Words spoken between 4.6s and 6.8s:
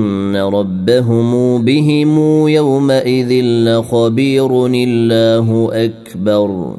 الله اكبر.